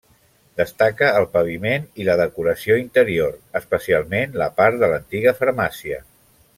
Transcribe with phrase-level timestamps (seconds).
[0.61, 6.05] Destaca el paviment i la decoració interior, especialment la part de l'antiga farmàcia.